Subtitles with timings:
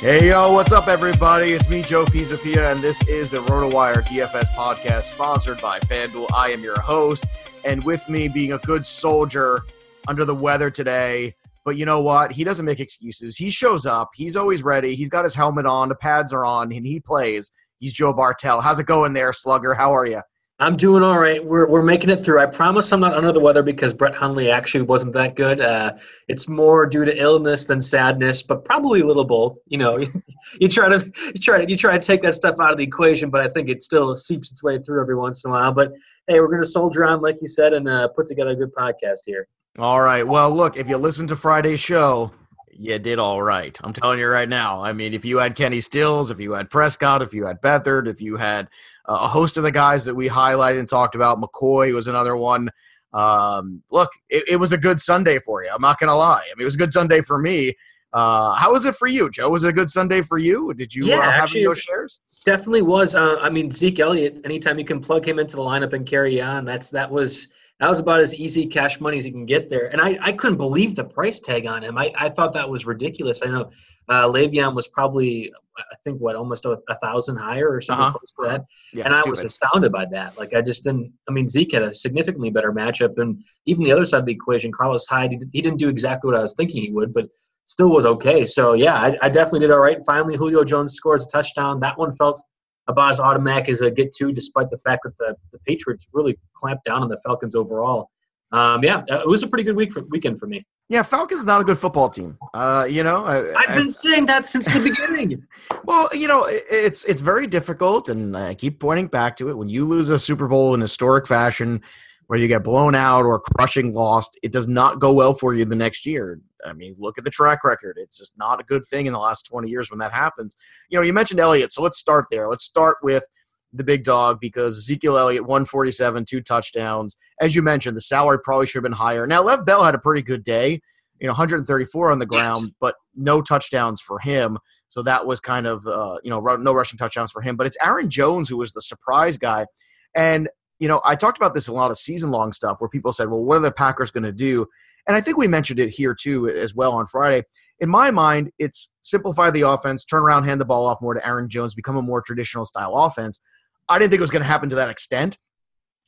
[0.00, 1.52] Hey yo, what's up, everybody?
[1.52, 6.26] It's me, Joe Pisapia, and this is the RotoWire DFS podcast sponsored by FanDuel.
[6.34, 7.26] I am your host,
[7.66, 9.60] and with me, being a good soldier
[10.08, 11.34] under the weather today.
[11.66, 12.32] But you know what?
[12.32, 13.36] He doesn't make excuses.
[13.36, 14.08] He shows up.
[14.14, 14.94] He's always ready.
[14.94, 15.90] He's got his helmet on.
[15.90, 17.52] The pads are on, and he plays.
[17.78, 18.62] He's Joe Bartel.
[18.62, 19.74] How's it going there, Slugger?
[19.74, 20.22] How are you?
[20.60, 21.42] I'm doing all right.
[21.42, 22.38] We're we're making it through.
[22.38, 25.62] I promise I'm not under the weather because Brett Hundley actually wasn't that good.
[25.62, 25.94] Uh,
[26.28, 29.56] it's more due to illness than sadness, but probably a little both.
[29.68, 29.98] You know,
[30.60, 32.84] you try to you try to you try to take that stuff out of the
[32.84, 35.72] equation, but I think it still seeps its way through every once in a while.
[35.72, 35.94] But
[36.26, 39.20] hey, we're gonna soldier on, like you said, and uh, put together a good podcast
[39.24, 39.48] here.
[39.78, 40.26] All right.
[40.26, 42.32] Well, look, if you listen to Friday's show,
[42.70, 43.78] you did all right.
[43.82, 44.82] I'm telling you right now.
[44.82, 48.08] I mean, if you had Kenny Stills, if you had Prescott, if you had Beathard,
[48.08, 48.68] if you had
[49.10, 51.38] uh, a host of the guys that we highlighted and talked about.
[51.38, 52.70] McCoy was another one.
[53.12, 55.70] Um, look, it, it, was a good Sunday for you.
[55.74, 56.44] I'm not going to lie.
[56.44, 57.74] I mean, it was a good Sunday for me.
[58.12, 59.50] Uh, how was it for you, Joe?
[59.50, 60.72] Was it a good Sunday for you?
[60.74, 62.20] Did you yeah, uh, have actually, those shares?
[62.44, 63.16] Definitely was.
[63.16, 64.40] Uh, I mean, Zeke Elliott.
[64.44, 67.48] Anytime you can plug him into the lineup and carry on, that's that was
[67.80, 69.90] that was about as easy cash money as you can get there.
[69.90, 71.96] And I, I couldn't believe the price tag on him.
[71.96, 73.42] I, I thought that was ridiculous.
[73.42, 73.70] I know
[74.08, 78.18] uh, Le'Veon was probably, I think, what, almost a, a thousand higher or something uh-huh.
[78.18, 78.64] close to that.
[78.92, 79.28] Yeah, and stupid.
[79.28, 80.36] I was astounded by that.
[80.38, 83.18] Like, I just didn't, I mean, Zeke had a significantly better matchup.
[83.18, 86.30] And even the other side of the equation, Carlos Hyde, he, he didn't do exactly
[86.30, 87.28] what I was thinking he would, but
[87.64, 88.44] still was okay.
[88.44, 90.04] So, yeah, I, I definitely did all right.
[90.04, 91.80] Finally, Julio Jones scores a touchdown.
[91.80, 92.42] That one felt
[92.90, 96.38] about as automatic as a get to, despite the fact that the, the Patriots really
[96.54, 98.10] clamped down on the Falcons overall.
[98.52, 100.66] Um, yeah, uh, it was a pretty good week for, weekend for me.
[100.88, 102.36] Yeah, Falcons not a good football team.
[102.52, 103.36] Uh, you know, I,
[103.68, 105.46] have been saying that since the beginning.
[105.84, 109.56] well, you know, it's it's very difficult, and I keep pointing back to it.
[109.56, 111.80] When you lose a Super Bowl in historic fashion,
[112.30, 115.64] where you get blown out or crushing lost, it does not go well for you
[115.64, 116.40] the next year.
[116.64, 117.96] I mean, look at the track record.
[117.98, 120.54] It's just not a good thing in the last 20 years when that happens.
[120.90, 122.48] You know, you mentioned Elliott, so let's start there.
[122.48, 123.24] Let's start with
[123.72, 127.16] the big dog because Ezekiel Elliott, 147, two touchdowns.
[127.40, 129.26] As you mentioned, the salary probably should have been higher.
[129.26, 130.80] Now, Lev Bell had a pretty good day,
[131.18, 132.74] you know, 134 on the ground, yes.
[132.80, 134.56] but no touchdowns for him.
[134.86, 137.56] So that was kind of, uh, you know, no rushing touchdowns for him.
[137.56, 139.66] But it's Aaron Jones who was the surprise guy.
[140.14, 140.48] And,
[140.80, 143.28] you know, I talked about this a lot of season long stuff where people said,
[143.28, 144.66] well, what are the Packers going to do?
[145.06, 147.44] And I think we mentioned it here too as well on Friday.
[147.78, 151.26] In my mind, it's simplify the offense, turn around, hand the ball off more to
[151.26, 153.40] Aaron Jones, become a more traditional style offense.
[153.88, 155.38] I didn't think it was going to happen to that extent.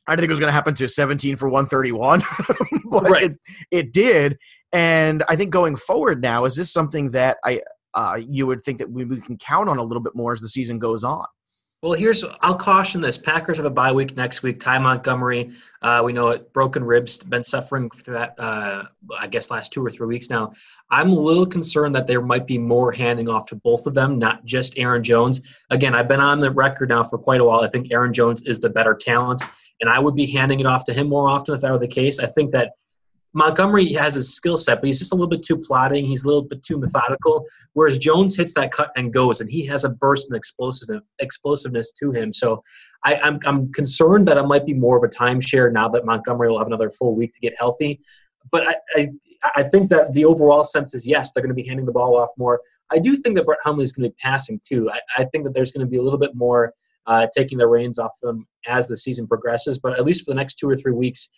[0.07, 2.21] I didn't think it was going to happen to 17 for 131,
[2.85, 3.23] but right.
[3.23, 3.39] it,
[3.71, 4.37] it did.
[4.73, 7.61] And I think going forward now, is this something that I
[7.93, 10.41] uh, you would think that we, we can count on a little bit more as
[10.41, 11.25] the season goes on?
[11.83, 14.57] Well, here's I'll caution this: Packers have a bye week next week.
[14.57, 15.51] Ty Montgomery,
[15.81, 18.35] uh, we know it, broken ribs, been suffering for that.
[18.39, 18.83] Uh,
[19.19, 20.53] I guess last two or three weeks now.
[20.91, 24.17] I'm a little concerned that there might be more handing off to both of them,
[24.17, 25.41] not just Aaron Jones.
[25.71, 27.59] Again, I've been on the record now for quite a while.
[27.59, 29.41] I think Aaron Jones is the better talent,
[29.81, 31.87] and I would be handing it off to him more often if that were the
[31.89, 32.17] case.
[32.17, 32.75] I think that
[33.33, 36.05] Montgomery has his skill set, but he's just a little bit too plotting.
[36.05, 37.45] He's a little bit too methodical.
[37.73, 41.91] Whereas Jones hits that cut and goes, and he has a burst and explosiveness explosiveness
[41.99, 42.31] to him.
[42.31, 42.63] So
[43.05, 46.49] I, I'm I'm concerned that it might be more of a timeshare now that Montgomery
[46.49, 47.99] will have another full week to get healthy.
[48.51, 49.07] But I, I
[49.55, 52.17] I think that the overall sense is yes, they're going to be handing the ball
[52.17, 52.61] off more.
[52.91, 54.89] I do think that Brett Hundley is going to be passing too.
[54.91, 56.73] I, I think that there's going to be a little bit more
[57.07, 59.79] uh, taking the reins off them as the season progresses.
[59.79, 61.29] But at least for the next two or three weeks,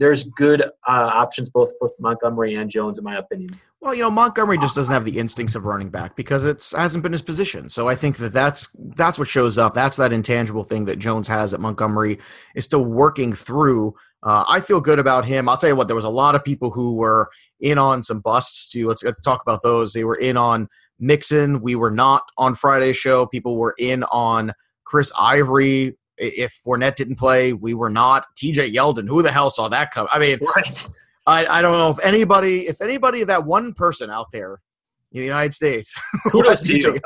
[0.00, 0.66] there's good uh,
[1.12, 3.50] options both for Montgomery and Jones, in my opinion.
[3.80, 7.02] Well, you know, Montgomery just doesn't have the instincts of running back because it hasn't
[7.02, 7.68] been his position.
[7.68, 9.74] So I think that that's that's what shows up.
[9.74, 12.18] That's that intangible thing that Jones has that Montgomery
[12.54, 13.94] is still working through.
[14.22, 15.48] Uh, I feel good about him.
[15.48, 17.30] I'll tell you what, there was a lot of people who were
[17.60, 18.88] in on some busts too.
[18.88, 19.92] Let's, let's talk about those.
[19.92, 20.68] They were in on
[20.98, 21.60] Mixon.
[21.60, 23.26] We were not on Friday's show.
[23.26, 24.52] People were in on
[24.84, 28.26] Chris Ivory if Fournette didn't play, we were not.
[28.36, 30.06] TJ Yeldon, who the hell saw that come?
[30.12, 30.88] I mean, right.
[31.26, 34.60] I, I don't know if anybody, if anybody, that one person out there
[35.12, 35.94] in the United States,
[36.30, 36.98] kudos to you.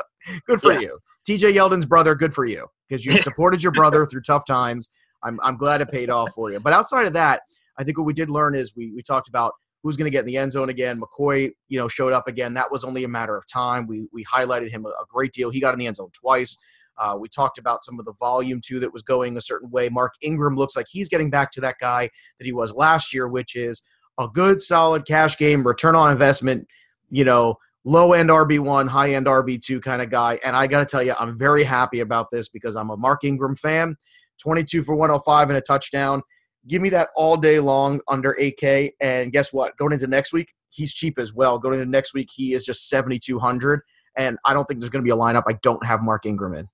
[0.47, 0.79] Good for yeah.
[0.81, 0.99] you.
[1.27, 4.89] TJ Yeldon's brother, good for you because you supported your brother through tough times.
[5.23, 6.59] I'm, I'm glad it paid off for you.
[6.59, 7.41] But outside of that,
[7.77, 10.21] I think what we did learn is we, we talked about who's going to get
[10.21, 10.99] in the end zone again.
[10.99, 12.53] McCoy, you know, showed up again.
[12.53, 13.87] That was only a matter of time.
[13.87, 15.49] We, we highlighted him a, a great deal.
[15.49, 16.57] He got in the end zone twice.
[16.97, 19.89] Uh, we talked about some of the volume too that was going a certain way.
[19.89, 22.09] Mark Ingram looks like he's getting back to that guy
[22.39, 23.83] that he was last year, which is
[24.17, 26.67] a good, solid cash game, return on investment,
[27.09, 30.39] you know, low end RB1, high end RB2 kind of guy.
[30.43, 33.23] And I got to tell you, I'm very happy about this because I'm a Mark
[33.23, 33.95] Ingram fan.
[34.39, 36.21] 22 for 105 and a touchdown.
[36.67, 38.91] Give me that all day long under 8K.
[38.99, 39.77] And guess what?
[39.77, 41.59] Going into next week, he's cheap as well.
[41.59, 43.81] Going into next week, he is just 7,200.
[44.17, 46.53] And I don't think there's going to be a lineup I don't have Mark Ingram
[46.53, 46.67] in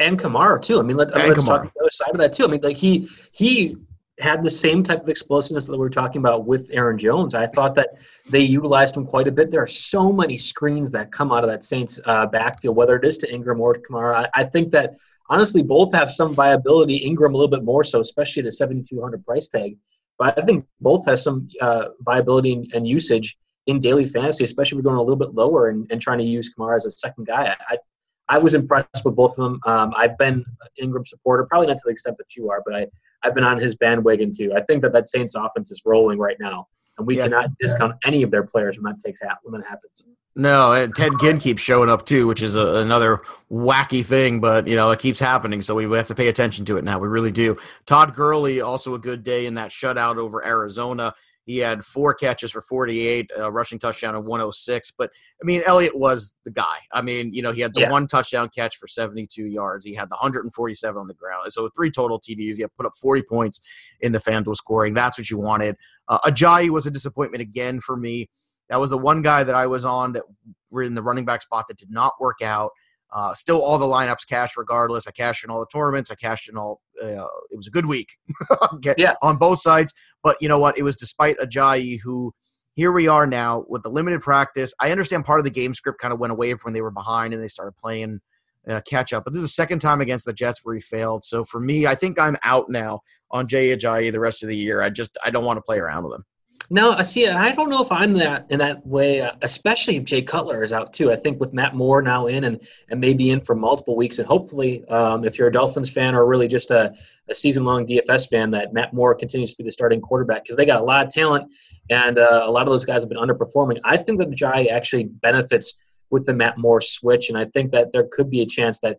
[0.00, 0.78] and Kamara too.
[0.78, 2.44] I mean, let, us talk the other side of that too.
[2.44, 3.76] I mean, like he he
[4.20, 7.34] had the same type of explosiveness that we were talking about with Aaron Jones.
[7.34, 7.90] I thought that
[8.30, 9.50] they utilized him quite a bit.
[9.50, 13.04] There are so many screens that come out of that Saints uh, backfield, whether it
[13.04, 14.14] is to Ingram or to Kamara.
[14.14, 14.94] I, I, think that
[15.30, 16.96] honestly both have some viability.
[16.98, 19.76] Ingram a little bit more so, especially at a 7,200 price tag.
[20.16, 23.36] But I think both have some uh, viability and, and, usage
[23.66, 26.24] in daily fantasy, especially if we're going a little bit lower and, and trying to
[26.24, 27.56] use Kamara as a second guy.
[27.68, 27.78] I,
[28.28, 29.60] I was impressed with both of them.
[29.66, 30.44] Um, I've been
[30.80, 32.86] Ingram supporter, probably not to the extent that you are, but I,
[33.22, 34.52] I've been on his bandwagon too.
[34.54, 36.66] I think that that Saints offense is rolling right now,
[36.98, 37.24] and we yeah.
[37.24, 40.06] cannot discount any of their players when that takes ha- when that happens.
[40.36, 43.22] No, and Ted Ginn keeps showing up too, which is a, another
[43.52, 46.76] wacky thing, but you know it keeps happening, so we have to pay attention to
[46.76, 46.98] it now.
[46.98, 47.56] We really do.
[47.86, 51.14] Todd Gurley also a good day in that shutout over Arizona.
[51.44, 54.92] He had four catches for 48, a rushing touchdown of 106.
[54.96, 55.10] But
[55.42, 56.76] I mean, Elliott was the guy.
[56.92, 57.90] I mean, you know, he had the yeah.
[57.90, 59.84] one touchdown catch for 72 yards.
[59.84, 61.52] He had the 147 on the ground.
[61.52, 62.56] So three total TDs.
[62.56, 63.60] He put up 40 points
[64.00, 64.94] in the FanDuel scoring.
[64.94, 65.76] That's what you wanted.
[66.08, 68.28] Uh, Ajayi was a disappointment again for me.
[68.70, 70.22] That was the one guy that I was on that
[70.70, 72.70] were in the running back spot that did not work out.
[73.12, 75.06] Uh, still, all the lineups cashed regardless.
[75.06, 76.10] I cashed in all the tournaments.
[76.10, 76.80] I cashed in all.
[77.00, 78.08] Uh, it was a good week.
[78.96, 79.14] yeah.
[79.22, 80.76] On both sides, but you know what?
[80.76, 82.34] It was despite Ajayi, who
[82.74, 84.74] here we are now with the limited practice.
[84.80, 86.90] I understand part of the game script kind of went away from when they were
[86.90, 88.20] behind and they started playing
[88.68, 89.24] uh, catch up.
[89.24, 91.22] But this is the second time against the Jets where he failed.
[91.24, 93.00] So for me, I think I'm out now
[93.30, 94.82] on Jay Ajayi the rest of the year.
[94.82, 96.24] I just I don't want to play around with him.
[96.70, 97.28] No, I see.
[97.28, 100.72] I don't know if I'm that in that way, uh, especially if Jay Cutler is
[100.72, 101.12] out too.
[101.12, 104.26] I think with Matt Moore now in and, and maybe in for multiple weeks, and
[104.26, 106.94] hopefully, um, if you're a Dolphins fan or really just a,
[107.28, 110.56] a season long DFS fan, that Matt Moore continues to be the starting quarterback because
[110.56, 111.50] they got a lot of talent
[111.90, 113.78] and uh, a lot of those guys have been underperforming.
[113.84, 115.74] I think that Jai actually benefits
[116.10, 118.98] with the Matt Moore switch, and I think that there could be a chance that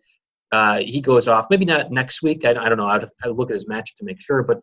[0.51, 1.47] uh, he goes off.
[1.49, 2.45] Maybe not next week.
[2.45, 2.87] I, I don't know.
[2.87, 4.59] I'd, look at his match to make sure, but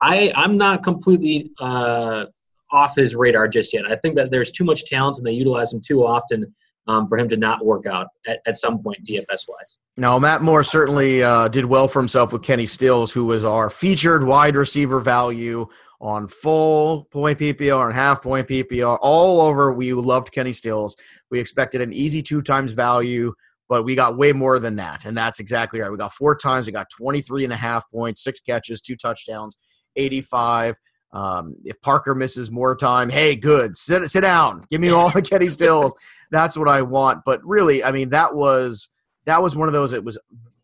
[0.00, 2.26] I, I'm not completely uh,
[2.72, 3.90] off his radar just yet.
[3.90, 6.54] I think that there's too much talent and they utilize him too often
[6.88, 9.78] um, for him to not work out at, at some point DFS wise.
[9.96, 13.70] No, Matt Moore certainly uh, did well for himself with Kenny Stills, who was our
[13.70, 15.66] featured wide receiver value
[16.00, 19.72] on full point PPR and half point PPR all over.
[19.72, 20.96] We loved Kenny Stills.
[21.30, 23.32] We expected an easy two times value,
[23.68, 25.04] but we got way more than that.
[25.04, 25.90] And that's exactly right.
[25.90, 26.66] We got four times.
[26.66, 29.56] We got 23 and a half points, six catches, two touchdowns,
[29.96, 30.76] 85.
[31.16, 33.74] Um, if Parker misses more time, hey, good.
[33.74, 34.66] Sit sit down.
[34.70, 35.94] Give me all the Kenny Stills.
[36.30, 37.22] That's what I want.
[37.24, 38.90] But really, I mean, that was
[39.24, 39.94] that was one of those.
[39.94, 40.18] It was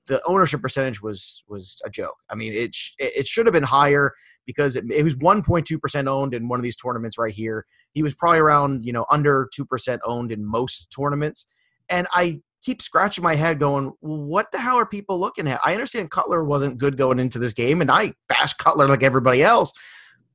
[0.08, 2.16] the ownership percentage was was a joke.
[2.28, 4.12] I mean, it sh- it should have been higher
[4.44, 7.64] because it, it was 1.2 percent owned in one of these tournaments right here.
[7.94, 11.46] He was probably around you know under two percent owned in most tournaments,
[11.88, 15.60] and I keep scratching my head going, what the hell are people looking at?
[15.64, 19.42] I understand Cutler wasn't good going into this game, and I bash Cutler like everybody
[19.42, 19.72] else.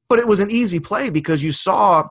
[0.09, 2.07] But it was an easy play because you saw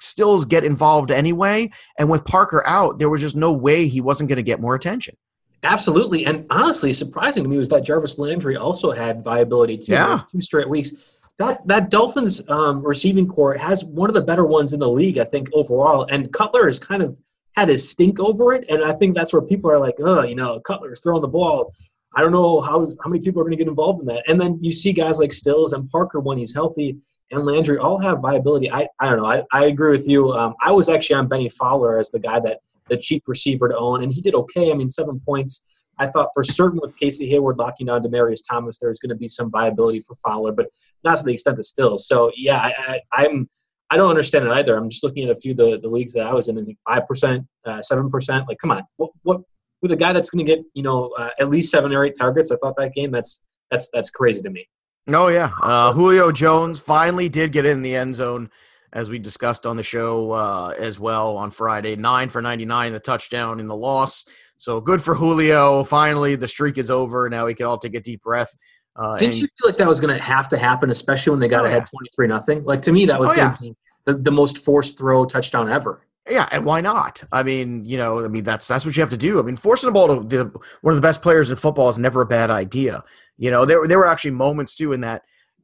[0.00, 1.70] Stills get involved anyway.
[1.98, 4.74] And with Parker out, there was just no way he wasn't going to get more
[4.74, 5.16] attention.
[5.62, 6.24] Absolutely.
[6.24, 9.92] And honestly, surprising to me was that Jarvis Landry also had viability too.
[9.92, 10.18] Yeah.
[10.30, 10.92] Two straight weeks.
[11.38, 15.18] That that Dolphins um, receiving corps has one of the better ones in the league,
[15.18, 16.06] I think, overall.
[16.10, 17.18] And Cutler has kind of
[17.56, 18.64] had his stink over it.
[18.68, 21.72] And I think that's where people are like, oh, you know, Cutler's throwing the ball.
[22.16, 24.24] I don't know how how many people are going to get involved in that.
[24.28, 26.98] And then you see guys like Stills and Parker when he's healthy
[27.30, 28.70] and Landry all have viability.
[28.70, 29.26] I, I don't know.
[29.26, 30.32] I, I agree with you.
[30.32, 33.76] Um, I was actually on Benny Fowler as the guy that the cheap receiver to
[33.76, 34.70] own, and he did okay.
[34.70, 35.66] I mean, seven points.
[35.98, 39.28] I thought for certain with Casey Hayward locking down Demaryius Thomas, there's going to be
[39.28, 40.66] some viability for Fowler, but
[41.04, 41.98] not to the extent of still.
[41.98, 43.46] So yeah, I, I, I'm
[43.90, 44.76] I don't understand it either.
[44.76, 46.76] I'm just looking at a few of the, the leagues that I was in, and
[46.88, 48.48] five percent, uh, seven percent.
[48.48, 49.40] Like, come on, what what
[49.82, 52.14] with a guy that's going to get you know uh, at least seven or eight
[52.18, 52.50] targets?
[52.50, 54.66] I thought that game that's that's that's crazy to me.
[55.08, 58.50] Oh yeah, uh, Julio Jones finally did get in the end zone,
[58.92, 61.96] as we discussed on the show uh, as well on Friday.
[61.96, 64.24] Nine for ninety nine, the touchdown in the loss.
[64.56, 65.84] So good for Julio.
[65.84, 67.28] Finally, the streak is over.
[67.30, 68.54] Now we can all take a deep breath.
[68.96, 71.48] Uh, Didn't you feel like that was going to have to happen, especially when they
[71.48, 72.62] got oh, ahead twenty three nothing?
[72.64, 73.56] Like to me, that was oh, yeah.
[74.04, 76.06] the, the most forced throw touchdown ever.
[76.30, 77.22] Yeah, and why not?
[77.32, 79.38] I mean, you know, I mean that's that's what you have to do.
[79.38, 80.44] I mean, forcing the ball to the,
[80.82, 83.02] one of the best players in football is never a bad idea.
[83.36, 85.22] You know, there there were actually moments too in that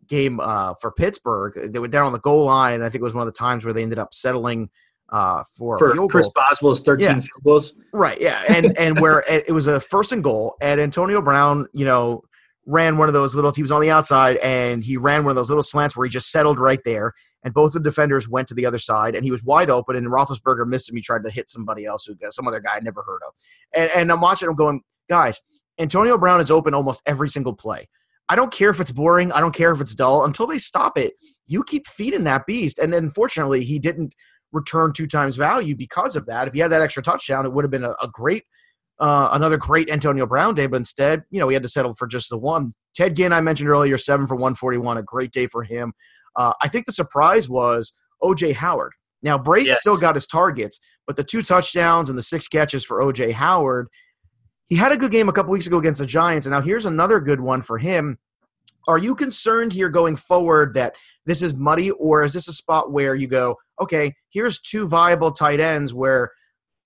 [0.09, 1.73] game uh, for Pittsburgh.
[1.73, 3.39] They were down on the goal line, and I think it was one of the
[3.39, 4.71] times where they ended up settling
[5.11, 6.29] uh, for, for Chris.
[6.31, 7.15] Boswell's thirteen yeah.
[7.15, 7.75] field goals.
[7.93, 8.21] Right.
[8.21, 12.23] Yeah, and and where it was a first and goal, and Antonio Brown, you know,
[12.67, 13.53] ran one of those little.
[13.53, 16.11] He was on the outside, and he ran one of those little slants where he
[16.11, 17.13] just settled right there
[17.47, 19.95] and both the defenders went to the other side, and he was wide open.
[19.95, 20.97] And Roethlisberger missed him.
[20.97, 23.35] He tried to hit somebody else, who some other guy I'd never heard of.
[23.73, 25.41] And, and I'm watching him going, guys,
[25.79, 27.89] Antonio Brown is open almost every single play.
[28.29, 29.31] I don't care if it's boring.
[29.31, 30.25] I don't care if it's dull.
[30.25, 31.13] Until they stop it,
[31.47, 32.81] you keep feeding that beast.
[32.81, 34.13] And unfortunately, he didn't
[34.51, 36.49] return two times value because of that.
[36.49, 38.43] If he had that extra touchdown, it would have been a, a great,
[38.99, 40.67] uh, another great Antonio Brown day.
[40.67, 42.73] But instead, you know, he had to settle for just the one.
[42.93, 45.93] Ted Ginn, I mentioned earlier, seven for 141, a great day for him.
[46.37, 48.93] Uh, I think the surprise was OJ Howard.
[49.23, 49.79] Now, Brady yes.
[49.79, 53.89] still got his targets, but the two touchdowns and the six catches for OJ Howard,
[54.69, 56.47] he had a good game a couple weeks ago against the Giants.
[56.47, 58.19] And now here's another good one for him.
[58.89, 62.93] Are you concerned here going forward that this is muddy, or is this a spot
[62.93, 66.31] where you go, okay, here's two viable tight ends where,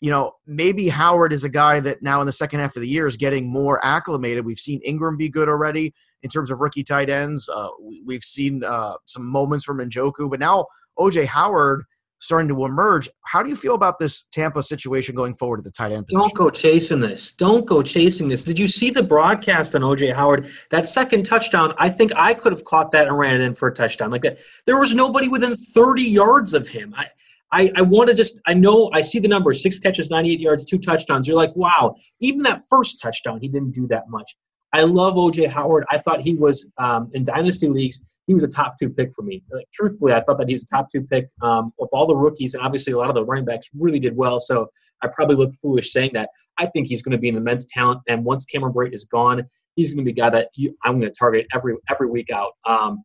[0.00, 2.88] you know, maybe Howard is a guy that now in the second half of the
[2.88, 4.46] year is getting more acclimated.
[4.46, 5.92] We've seen Engram be good already
[6.22, 7.48] in terms of rookie tight ends.
[7.48, 7.68] Uh,
[8.04, 10.66] we've seen uh, some moments from Njoku, but now
[10.98, 11.84] OJ Howard
[12.20, 13.08] starting to emerge.
[13.22, 16.20] How do you feel about this Tampa situation going forward at the tight end position?
[16.20, 17.32] Don't go chasing this.
[17.32, 18.42] Don't go chasing this.
[18.42, 20.48] Did you see the broadcast on OJ Howard?
[20.70, 23.68] That second touchdown, I think I could have caught that and ran it in for
[23.68, 24.10] a touchdown.
[24.10, 26.94] Like that, there was nobody within 30 yards of him.
[26.96, 27.08] I,
[27.52, 30.64] I, I want to just, I know, I see the numbers six catches, 98 yards,
[30.64, 31.26] two touchdowns.
[31.26, 34.36] You're like, wow, even that first touchdown, he didn't do that much.
[34.72, 35.84] I love OJ Howard.
[35.90, 38.00] I thought he was um, in dynasty leagues.
[38.26, 39.42] He was a top two pick for me.
[39.50, 42.14] Like, truthfully, I thought that he was a top two pick um, of all the
[42.14, 44.38] rookies, and obviously a lot of the running backs really did well.
[44.38, 44.70] So
[45.02, 46.30] I probably look foolish saying that.
[46.58, 49.44] I think he's going to be an immense talent, and once Cameron Brate is gone,
[49.74, 52.30] he's going to be a guy that you, I'm going to target every every week
[52.30, 52.52] out.
[52.66, 53.02] Um,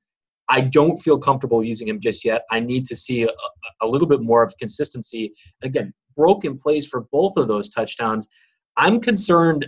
[0.48, 2.44] I don't feel comfortable using him just yet.
[2.52, 3.30] I need to see a,
[3.82, 5.34] a little bit more of consistency.
[5.64, 8.28] Again, broken plays for both of those touchdowns.
[8.78, 9.68] I'm concerned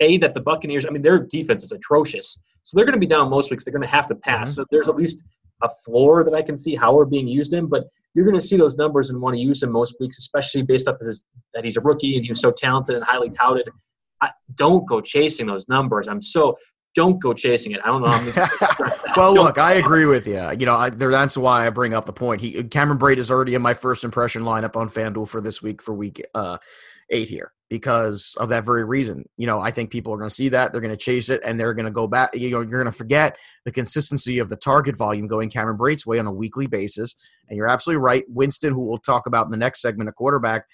[0.00, 3.06] a that the Buccaneers, I mean, their defense is atrocious, so they're going to be
[3.06, 3.64] down most weeks.
[3.64, 4.50] They're going to have to pass.
[4.50, 4.62] Mm-hmm.
[4.62, 5.24] So there's at least
[5.62, 8.44] a floor that I can see how we're being used in, but you're going to
[8.44, 11.24] see those numbers and want to use him most weeks, especially based off of his
[11.54, 13.68] that he's a rookie and he's so talented and highly touted.
[14.20, 16.08] I, don't go chasing those numbers.
[16.08, 16.58] I'm so
[16.94, 17.80] don't go chasing it.
[17.84, 18.46] I don't know.
[19.16, 20.42] well, don't look, I agree with you.
[20.58, 22.40] You know, I, there, that's why I bring up the point.
[22.40, 25.80] He Cameron Brate is already in my first impression lineup on FanDuel for this week
[25.80, 26.58] for week uh,
[27.10, 29.28] eight here because of that very reason.
[29.36, 31.40] You know, I think people are going to see that they're going to chase it
[31.44, 32.34] and they're going to go back.
[32.34, 36.06] You know, you're going to forget the consistency of the target volume going Cameron Brate's
[36.06, 37.14] way on a weekly basis.
[37.48, 38.24] And you're absolutely right.
[38.28, 40.64] Winston, who we'll talk about in the next segment, a quarterback.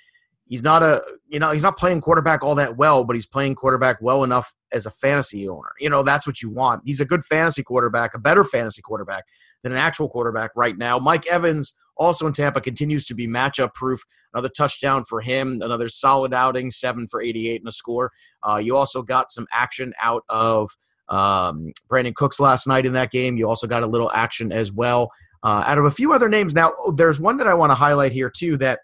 [0.46, 3.54] He's not a, you know, he's not playing quarterback all that well, but he's playing
[3.54, 5.70] quarterback well enough as a fantasy owner.
[5.80, 6.82] You know, that's what you want.
[6.84, 9.24] He's a good fantasy quarterback, a better fantasy quarterback
[9.62, 10.98] than an actual quarterback right now.
[10.98, 14.02] Mike Evans also in Tampa continues to be matchup proof.
[14.32, 18.10] Another touchdown for him, another solid outing, seven for 88 and a score.
[18.42, 20.70] Uh, you also got some action out of
[21.08, 23.36] um, Brandin Cooks last night in that game.
[23.36, 25.10] You also got a little action as well
[25.44, 26.54] uh, out of a few other names.
[26.54, 28.80] Now, there's one that I want to highlight here too that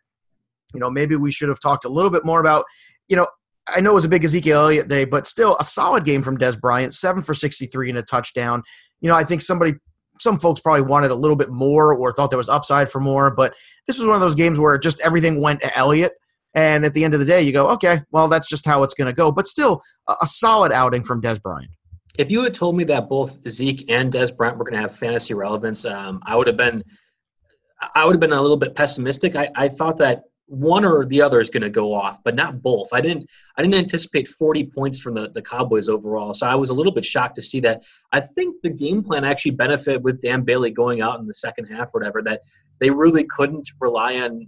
[0.72, 2.64] you know maybe we should have talked a little bit more about.
[3.08, 3.26] You know,
[3.66, 6.38] I know it was a big Ezekiel Elliott day, but still a solid game from
[6.38, 8.62] Dez Bryant, seven for 63 and a touchdown.
[9.00, 9.74] You know, I think somebody
[10.20, 13.30] some folks probably wanted a little bit more or thought there was upside for more,
[13.30, 13.54] but
[13.86, 16.12] this was one of those games where just everything went to Elliott.
[16.54, 18.94] And at the end of the day, you go, okay, well, that's just how it's
[18.94, 19.30] going to go.
[19.30, 21.70] But still, a, a solid outing from Dez Bryant.
[22.18, 24.94] If you had told me that both Zeke and Dez Bryant were going to have
[24.94, 26.82] fantasy relevance, um, I would have been,
[27.94, 29.36] I would have been a little bit pessimistic.
[29.36, 32.61] I, I thought that one or the other is going to go off, but not
[32.61, 32.88] both.
[32.92, 36.71] I didn't I didn't anticipate 40 points from the, the Cowboys overall, so I was
[36.71, 37.83] a little bit shocked to see that.
[38.11, 41.66] I think the game plan actually benefited with Dan Bailey going out in the second
[41.66, 42.42] half or whatever that
[42.80, 44.45] they really couldn't rely on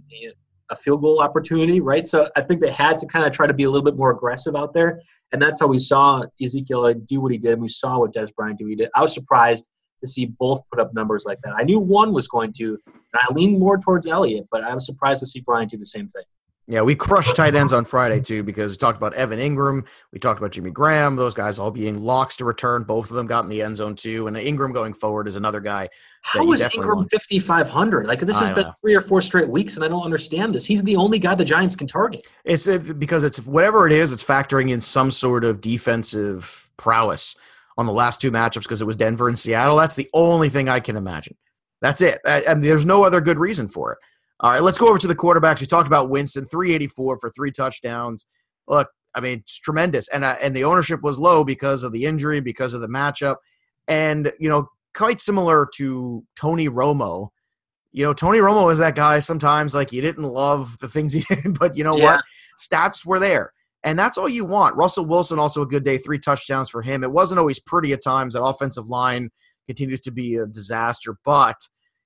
[0.69, 2.05] a field goal opportunity, right?
[2.05, 4.11] So I think they had to kind of try to be a little bit more
[4.11, 4.99] aggressive out there,
[5.31, 7.53] and that's how we saw Ezekiel do what he did.
[7.53, 8.65] And we saw what Dez Bryant do.
[8.65, 8.89] He did.
[8.93, 9.69] I was surprised
[10.01, 11.53] to see both put up numbers like that.
[11.55, 12.77] I knew one was going to,
[13.13, 15.85] and I lean more towards Elliott, but I was surprised to see Bryant do the
[15.85, 16.23] same thing.
[16.65, 20.19] Yeah, we crushed tight ends on Friday too because we talked about Evan Engram, we
[20.19, 22.83] talked about Jimmy Graham, those guys all being locks to return.
[22.83, 25.59] Both of them got in the end zone too, and Engram going forward is another
[25.59, 25.89] guy.
[26.21, 28.07] How is Engram fifty five hundred?
[28.07, 30.63] Like this has been three or four straight weeks, and I don't understand this.
[30.63, 32.31] He's the only guy the Giants can target.
[32.45, 37.35] It's uh, because it's whatever it is, it's factoring in some sort of defensive prowess
[37.77, 39.75] on the last two matchups because it was Denver and Seattle.
[39.75, 41.35] That's the only thing I can imagine.
[41.83, 42.21] That's it.
[42.25, 43.99] I, I mean, there's no other good reason for it.
[44.39, 45.59] All right, let's go over to the quarterbacks.
[45.59, 48.25] We talked about Winston, 384 for three touchdowns.
[48.69, 52.05] Look, I mean, it's tremendous, and uh, and the ownership was low because of the
[52.05, 53.35] injury, because of the matchup,
[53.89, 57.27] and you know, quite similar to Tony Romo.
[57.91, 59.19] You know, Tony Romo is that guy.
[59.19, 62.15] Sometimes, like you didn't love the things he did, but you know yeah.
[62.15, 62.25] what?
[62.57, 63.51] Stats were there.
[63.83, 64.77] And that's all you want.
[64.77, 67.03] Russell Wilson, also a good day, three touchdowns for him.
[67.03, 68.33] It wasn't always pretty at times.
[68.33, 69.29] That offensive line
[69.67, 71.57] continues to be a disaster, but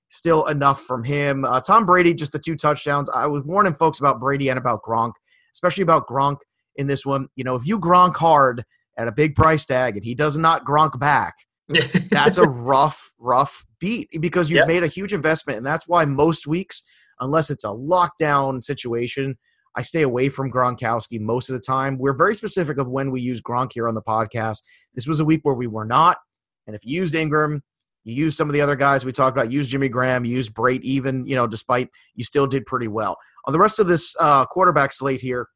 [0.10, 1.46] still enough from him.
[1.46, 3.10] Uh, Tom Brady, just the two touchdowns.
[3.10, 5.14] I was warning folks about Brady and about Gronk,
[5.54, 6.38] especially about Gronk
[6.76, 7.28] in this one.
[7.36, 8.64] You know, if you Gronk hard
[8.98, 11.36] at a big price tag and he does not Gronk back,
[12.10, 14.68] that's a rough, rough beat because you've yep.
[14.68, 15.58] made a huge investment.
[15.58, 16.84] And that's why most weeks,
[17.20, 19.38] unless it's a lockdown situation,
[19.76, 22.00] I stay away from Gronkowski most of the time.
[22.00, 24.64] We're very specific of when we use Gronk here on the podcast.
[24.96, 26.18] This was a week where we were not.
[26.66, 27.62] And if you used Engram,
[28.08, 30.82] you used some of the other guys we talked about, Use Jimmy Graham, Use Brate,
[30.82, 33.18] even, you know, despite you still did pretty well.
[33.46, 35.48] On the rest of this uh, quarterback slate here,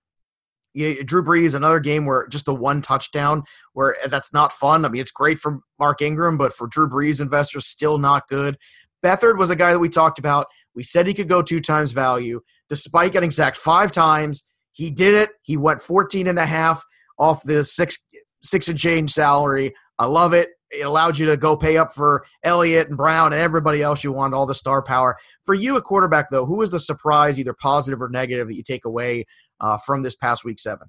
[0.74, 4.84] yeah, Drew Brees, another game where just the one touchdown, where that's not fun.
[4.84, 8.58] I mean, it's great for Mark Ingram, but for Drew Brees investors, still not good.
[9.04, 10.48] Beathard was a guy that we talked about.
[10.76, 12.42] We said he could go two times value.
[12.70, 15.32] Despite getting sacked five times, he did it.
[15.42, 16.84] He went 14 and a half
[17.18, 17.98] off the six
[18.42, 19.74] six and change salary.
[19.98, 20.50] I love it.
[20.72, 24.12] It allowed you to go pay up for Elliott and Brown and everybody else you
[24.12, 25.18] want, all the star power.
[25.46, 28.64] For you, a quarterback, though, who was the surprise, either positive or negative, that you
[28.64, 29.26] take away
[29.60, 30.88] uh, from this past week seven?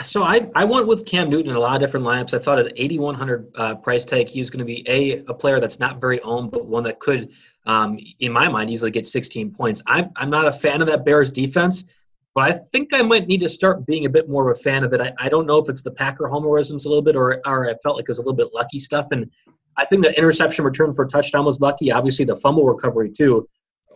[0.00, 2.32] So I, I went with Cam Newton in a lot of different lineups.
[2.32, 5.60] I thought at 8,100 uh, price tag, he was going to be a a player
[5.60, 7.30] that's not very owned, but one that could,
[7.66, 9.82] um, in my mind, easily get 16 points.
[9.86, 11.84] I'm I'm not a fan of that Bears defense,
[12.34, 14.84] but I think I might need to start being a bit more of a fan
[14.84, 15.00] of it.
[15.00, 17.74] I, I don't know if it's the Packer homerisms a little bit, or or I
[17.82, 19.08] felt like it was a little bit lucky stuff.
[19.10, 19.30] And
[19.76, 21.92] I think the interception return for touchdown was lucky.
[21.92, 23.48] Obviously, the fumble recovery too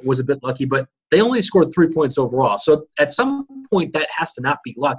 [0.04, 2.58] was a bit lucky, but they only scored three points overall.
[2.58, 4.98] So at some point, that has to not be luck.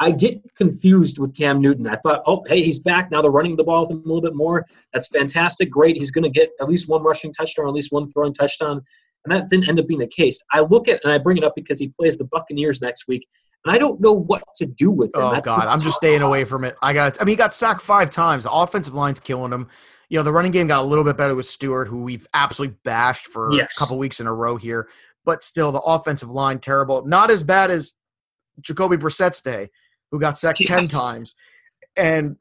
[0.00, 1.86] I get confused with Cam Newton.
[1.86, 3.12] I thought, oh, hey, he's back.
[3.12, 4.66] Now they're running the ball with him a little bit more.
[4.92, 5.70] That's fantastic.
[5.70, 5.96] Great.
[5.96, 8.82] He's going to get at least one rushing touchdown, at least one throwing touchdown.
[9.24, 10.42] And that didn't end up being the case.
[10.52, 13.26] I look at and I bring it up because he plays the Buccaneers next week,
[13.64, 15.22] and I don't know what to do with him.
[15.22, 16.74] Oh That's God, I'm just staying away from it.
[16.82, 17.20] I got.
[17.20, 18.44] I mean, he got sacked five times.
[18.44, 19.68] The offensive line's killing him.
[20.08, 22.76] You know, the running game got a little bit better with Stewart, who we've absolutely
[22.84, 23.74] bashed for yes.
[23.76, 24.88] a couple weeks in a row here.
[25.24, 27.06] But still, the offensive line terrible.
[27.06, 27.94] Not as bad as
[28.60, 29.70] Jacoby Brissett's day
[30.12, 30.68] who got sacked yes.
[30.68, 31.34] 10 times.
[31.96, 32.36] And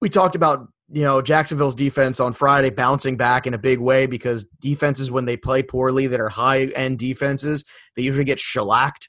[0.00, 4.06] we talked about, you know, Jacksonville's defense on Friday bouncing back in a big way
[4.06, 9.08] because defenses, when they play poorly, that are high end defenses, they usually get shellacked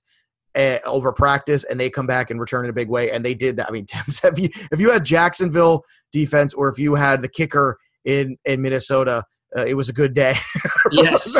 [0.55, 3.11] uh, over practice and they come back and return in a big way.
[3.11, 3.69] And they did that.
[3.69, 3.85] I mean,
[4.23, 8.61] if you, if you had Jacksonville defense or if you had the kicker in, in
[8.61, 9.23] Minnesota,
[9.57, 10.35] uh, it was a good day.
[10.91, 11.35] yes.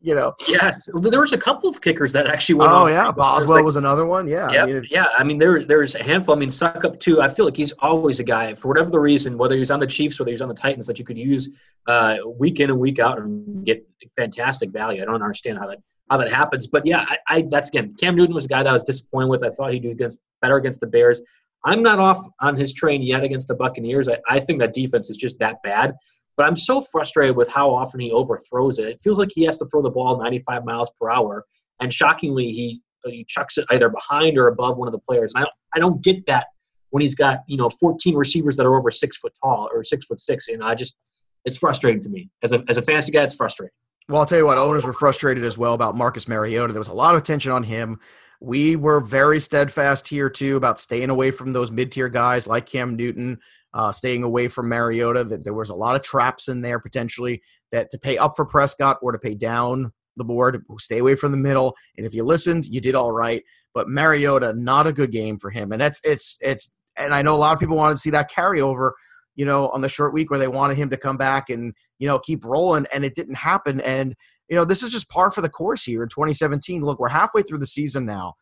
[0.00, 0.34] You know.
[0.46, 0.88] Yes.
[0.94, 2.70] There was a couple of kickers that actually went.
[2.72, 4.28] Oh yeah, Boswell was, like, was, another one.
[4.28, 4.50] Yeah.
[4.50, 4.62] Yeah.
[4.62, 5.06] I mean, yeah.
[5.18, 6.34] I mean, there there's a handful.
[6.34, 7.20] I mean, Succop too.
[7.20, 9.86] I feel like he's always a guy for whatever the reason, whether he's on the
[9.86, 11.50] Chiefs, whether he's on the Titans, that you could use
[11.86, 13.84] uh, week in and week out and get
[14.16, 15.02] fantastic value.
[15.02, 15.78] I don't understand how that
[16.10, 18.70] how that happens, but yeah, I, I that's again, Cam Newton was a guy that
[18.70, 19.42] I was disappointed with.
[19.42, 21.20] I thought he'd do against better against the Bears.
[21.64, 24.08] I'm not off on his train yet against the Buccaneers.
[24.08, 25.94] I, I think that defense is just that bad.
[26.38, 28.86] But I'm so frustrated with how often he overthrows it.
[28.86, 31.44] It feels like he has to throw the ball 95 miles per hour,
[31.80, 35.32] and shockingly, he uh, he chucks it either behind or above one of the players.
[35.34, 36.46] And I don't, I don't get that
[36.90, 40.06] when he's got you know 14 receivers that are over six foot tall or six
[40.06, 40.46] foot six.
[40.48, 40.96] Know, I just
[41.44, 43.24] it's frustrating to me as a as a fantasy guy.
[43.24, 43.74] It's frustrating.
[44.08, 46.72] Well, I'll tell you what, owners were frustrated as well about Marcus Mariota.
[46.72, 47.98] There was a lot of attention on him.
[48.40, 52.94] We were very steadfast here too about staying away from those mid-tier guys like Cam
[52.94, 53.40] Newton,
[53.74, 55.24] uh, staying away from Mariota.
[55.24, 58.44] That there was a lot of traps in there potentially that to pay up for
[58.44, 61.76] Prescott or to pay down the board, stay away from the middle.
[61.96, 63.42] And if you listened, you did all right.
[63.74, 65.72] But Mariota, not a good game for him.
[65.72, 68.30] And that's it's it's and I know a lot of people wanted to see that
[68.30, 68.92] carryover
[69.38, 72.08] you know, on the short week where they wanted him to come back and, you
[72.08, 73.80] know, keep rolling, and it didn't happen.
[73.82, 74.16] And,
[74.48, 76.82] you know, this is just par for the course here in 2017.
[76.82, 78.34] Look, we're halfway through the season now.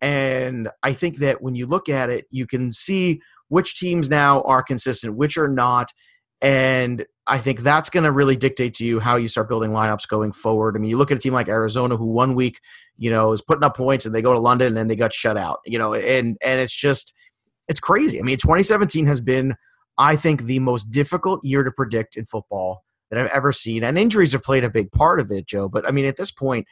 [0.00, 4.42] And I think that when you look at it, you can see which teams now
[4.42, 5.92] are consistent, which are not.
[6.40, 10.08] And I think that's going to really dictate to you how you start building lineups
[10.08, 10.76] going forward.
[10.76, 12.60] I mean, you look at a team like Arizona, who one week,
[12.98, 15.12] you know, is putting up points, and they go to London and then they got
[15.12, 15.60] shut out.
[15.64, 17.14] You know, and and it's just
[17.68, 18.18] it's crazy.
[18.18, 19.56] I mean, 2017 has been
[19.98, 23.84] I think, the most difficult year to predict in football that I've ever seen.
[23.84, 25.68] And injuries have played a big part of it, Joe.
[25.68, 26.66] But I mean, at this point,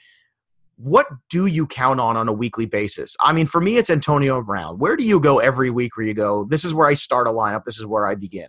[0.76, 3.16] what do you count on on a weekly basis?
[3.20, 4.78] I mean, for me, it's Antonio Brown.
[4.78, 7.30] Where do you go every week where you go, this is where I start a
[7.30, 8.48] lineup, this is where I begin?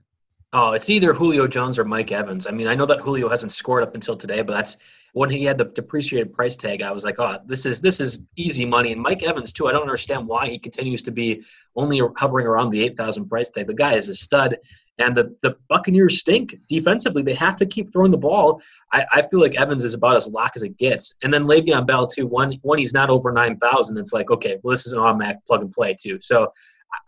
[0.55, 2.45] Oh, it's either Julio Jones or Mike Evans.
[2.45, 4.77] I mean, I know that Julio hasn't scored up until today, but that's
[5.13, 8.19] when he had the depreciated price tag, I was like, oh, this is this is
[8.35, 8.91] easy money.
[8.91, 9.67] And Mike Evans too.
[9.67, 11.43] I don't understand why he continues to be
[11.75, 13.67] only hovering around the eight thousand price tag.
[13.67, 14.57] The guy is a stud.
[14.99, 17.23] And the, the Buccaneers stink defensively.
[17.23, 18.61] They have to keep throwing the ball.
[18.91, 21.13] I, I feel like Evans is about as lock as it gets.
[21.23, 23.97] And then Le'Veon Bell, too, one, one he's not over 9,000.
[23.97, 26.19] It's like, okay, well, this is an automatic plug and play, too.
[26.21, 26.51] So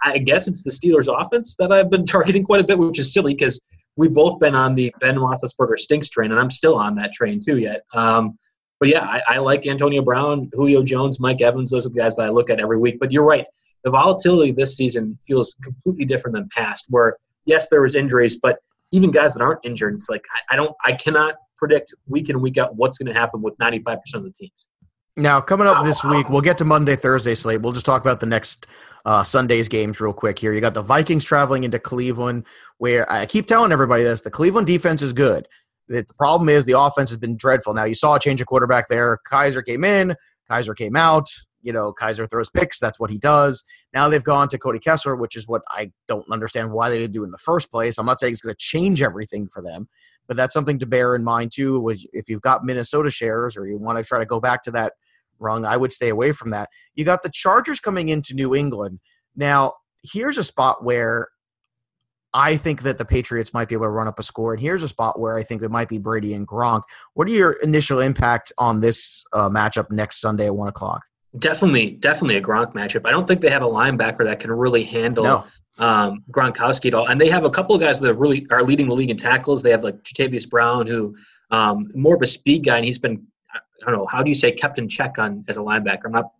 [0.03, 3.13] I guess it's the Steelers' offense that I've been targeting quite a bit, which is
[3.13, 3.61] silly because
[3.97, 7.39] we've both been on the Ben Roethlisberger stinks train, and I'm still on that train
[7.39, 7.83] too yet.
[7.93, 8.37] Um,
[8.79, 11.71] but yeah, I, I, like Antonio Brown, Julio Jones, Mike Evans.
[11.71, 12.97] Those are the guys that I look at every week.
[12.99, 13.45] But you're right.
[13.83, 18.59] The volatility this season feels completely different than past, where yes, there was injuries, but
[18.91, 22.41] even guys that aren't injured, it's like I, I don't, I cannot predict week in
[22.41, 24.67] week out what's going to happen with 95% of the teams.
[25.17, 27.61] Now, coming up this week, we'll get to Monday, Thursday slate.
[27.61, 28.67] We'll just talk about the next
[29.05, 30.51] uh, Sunday's games real quick here.
[30.51, 32.45] You got the Vikings traveling into Cleveland,
[32.79, 35.47] where I keep telling everybody this the Cleveland defense is good.
[35.87, 37.73] The problem is the offense has been dreadful.
[37.73, 39.19] Now, you saw a change of quarterback there.
[39.25, 40.15] Kizer came in,
[40.49, 41.29] Kizer came out
[41.65, 42.79] you know, Kizer throws picks.
[42.79, 43.63] That's what he does.
[43.93, 47.13] Now they've gone to Cody Kessler, which is what I don't understand why they didn't
[47.13, 47.97] do in the first place.
[47.97, 49.89] I'm not saying it's going to change everything for them,
[50.27, 51.89] but that's something to bear in mind too.
[52.13, 54.93] If you've got Minnesota shares or you want to try to go back to that
[55.39, 56.69] rung, I would stay away from that.
[56.93, 58.99] You got the Chargers coming into New England.
[59.35, 59.73] Now,
[60.03, 61.29] here's a spot where
[62.31, 64.53] I think that the Patriots might be able to run up a score.
[64.53, 66.83] And here's a spot where I think it might be Brady and Gronk.
[67.13, 71.01] What are your initial impact on this uh, matchup next Sunday at one o'clock?
[71.39, 73.01] Definitely, definitely a Gronk matchup.
[73.05, 75.45] I don't think they have a linebacker that can really handle no.
[75.79, 77.07] um, Gronkowski at all.
[77.07, 79.61] And they have a couple of guys that really are leading the league in tackles.
[79.61, 81.15] They have like Jatavis Brown, who
[81.51, 84.35] um, more of a speed guy, and he's been I don't know how do you
[84.35, 86.05] say kept in check on as a linebacker.
[86.05, 86.31] I'm not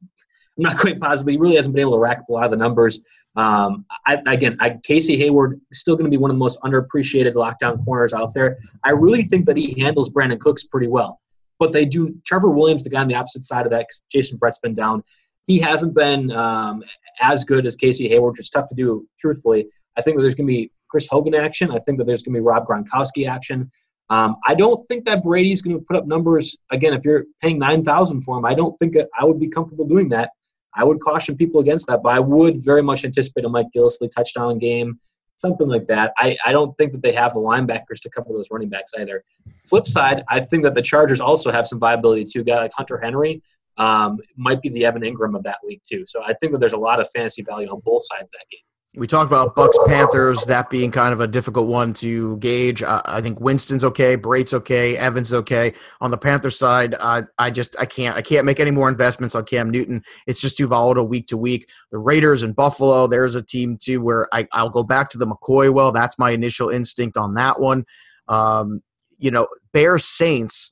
[0.58, 1.32] I'm not quite positive.
[1.32, 3.00] He really hasn't been able to rack up a lot of the numbers.
[3.36, 6.58] Um, I, again, I, Casey Hayward is still going to be one of the most
[6.62, 8.58] underappreciated lockdown corners out there.
[8.86, 11.20] I really think that he handles Brandin Cooks pretty well
[11.60, 12.16] but they do.
[12.26, 15.04] Trevor Williams, the guy on the opposite side of that, Jason Verrett's been down.
[15.48, 16.84] He hasn't been um,
[17.22, 19.68] as good as Casey Hayward, which is tough to do, truthfully.
[19.98, 21.72] I think that there's going to be Chris Hogan action.
[21.72, 23.72] I think that there's going to be Rob Gronkowski action.
[24.10, 26.94] Um, I don't think that Brady's going to put up numbers again.
[26.94, 29.88] If you're paying nine thousand for him, I don't think that I would be comfortable
[29.88, 30.32] doing that.
[30.76, 34.12] I would caution people against that, but I would very much anticipate a Mike Gillislee
[34.12, 35.00] touchdown game
[35.38, 36.14] something like that.
[36.18, 39.24] I, I don't think that they have the linebackers to cover those running backs either.
[39.66, 42.44] Flip side, I think that the Chargers also have some viability too.
[42.44, 43.42] Guy like Hunter Henry
[43.78, 46.06] um, might be the Evan Engram of that league too.
[46.08, 48.46] So I think that there's a lot of fantasy value on both sides of that
[48.50, 48.62] game.
[48.98, 52.82] We talked about Bucks Panthers, that being kind of a difficult one to gauge.
[52.82, 55.74] Uh, I think Winston's okay, Brate's okay, Evans okay.
[56.00, 59.36] On the Panther side, I, I just I can't I can't make any more investments
[59.36, 60.02] on Cam Newton.
[60.28, 61.68] It's just too volatile week to week.
[61.92, 65.28] The Raiders and Buffalo, there's a team too where I, I'll go back to the
[65.28, 65.74] McCoy.
[65.74, 67.86] Well, that's my initial instinct on that one.
[68.30, 68.80] Um,
[69.18, 70.72] you know, Bears Saints.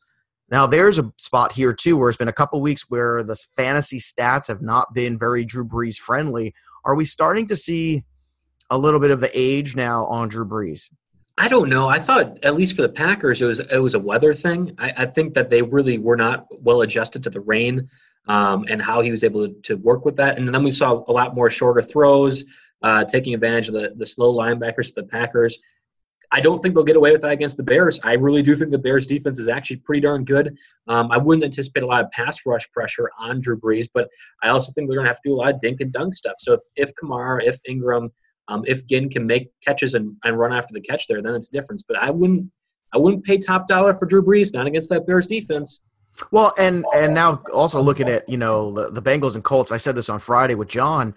[0.50, 4.00] Now there's a spot here too where it's been a couple weeks where the fantasy
[4.00, 6.54] stats have not been very Drew Brees friendly.
[6.86, 8.06] Are we starting to see
[8.74, 10.90] a little bit of the age now on Drew Brees?
[11.38, 11.88] I don't know.
[11.88, 14.76] I thought at least for the Packers, it was it was a weather thing.
[14.80, 17.88] I, I think that they really were not well adjusted to the rain
[18.28, 20.38] um, and how he was able to, to, work with that.
[20.38, 22.44] And then we saw a lot more shorter throws,
[22.82, 25.60] uh, taking advantage of the the slow linebackers the Packers.
[26.32, 28.00] I don't think they'll get away with that against the Bears.
[28.04, 30.58] I really do think the Bears defense is actually pretty darn good.
[30.88, 34.10] Um, I wouldn't anticipate a lot of pass rush pressure on Drew Brees, but
[34.42, 36.16] I also think they're going to have to do a lot of dink and dunk
[36.16, 36.34] stuff.
[36.40, 38.10] So if, if Kamara, if Ingram,
[38.48, 41.50] um, if Ginn can make catches and, and run after the catch there, then it's
[41.50, 41.84] a difference.
[41.84, 42.50] But I wouldn't
[42.94, 45.84] I wouldn't pay top dollar for Drew Brees, not against that Bears defense.
[46.32, 49.72] Well, and and now also looking at you know the, the Bengals and Colts.
[49.72, 51.16] I said this on Friday with John,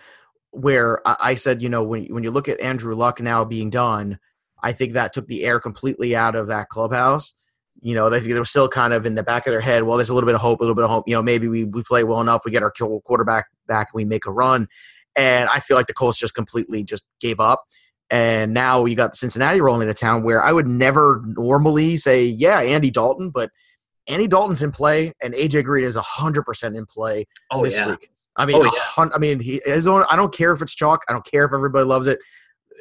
[0.50, 3.70] where I, I said you know when when you look at Andrew Luck now being
[3.70, 4.18] done,
[4.62, 7.34] I think that took the air completely out of that clubhouse.
[7.82, 9.82] You know, they, they were still kind of in the back of their head.
[9.82, 11.06] Well, there's a little bit of hope, a little bit of hope.
[11.06, 12.72] You know, maybe we we play well enough, we get our
[13.04, 14.66] quarterback back, we make a run.
[15.16, 17.64] And I feel like the Colts just completely just gave up.
[18.10, 22.60] And now you got Cincinnati rolling into town where I would never normally say, yeah,
[22.60, 23.50] Andy Dalton, but
[24.06, 27.90] Andy Dalton's in play and AJ Green is 100% in play oh, this yeah.
[27.90, 28.10] week.
[28.36, 29.08] I mean, Oh, yeah.
[29.14, 30.04] I mean, he his own.
[30.10, 31.02] I don't care if it's chalk.
[31.08, 32.18] I don't care if everybody loves it.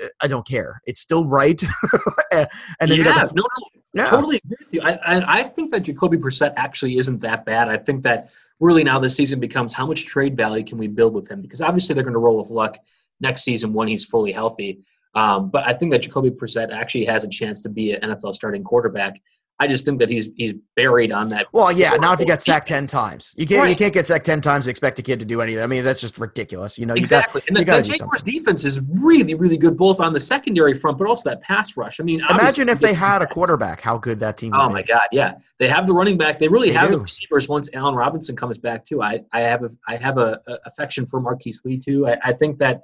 [0.03, 0.81] Uh, I don't care.
[0.85, 1.61] It's still right.
[2.31, 2.47] and
[2.81, 4.05] then you yeah, got the, no, no, yeah.
[4.05, 4.81] totally agree with you.
[4.81, 7.69] I, I, I think that Jacoby Brissett actually isn't that bad.
[7.69, 11.13] I think that really now this season becomes how much trade value can we build
[11.13, 11.41] with him?
[11.41, 12.77] Because obviously they're going to roll with luck
[13.19, 14.79] next season when he's fully healthy.
[15.13, 18.35] Um, but I think that Jacoby Brissett actually has a chance to be an NFL
[18.35, 19.21] starting quarterback.
[19.57, 21.47] I just think that he's he's buried on that.
[21.53, 21.95] Well, yeah.
[21.95, 24.67] Now, if you get sacked ten times, you can't you can't get sacked ten times
[24.67, 25.63] and expect a kid to do anything.
[25.63, 26.77] I mean, that's just ridiculous.
[26.77, 27.39] You know, you Exactly.
[27.41, 30.73] Got, and you the, the Jaguars defense is really, really good, both on the secondary
[30.73, 32.01] front, but also that pass rush.
[32.01, 33.79] I mean, Imagine if they had a quarterback.
[33.79, 34.53] How good that team.
[34.53, 34.89] Oh my be.
[34.89, 36.37] God, yeah, they have the running back.
[36.37, 36.95] They really They have do.
[36.95, 37.47] the receivers.
[37.47, 41.05] Once Allen Robinson comes back too, I, I have a, I have a, a affection
[41.05, 42.07] for Marquise Lee too.
[42.07, 42.81] I, I think that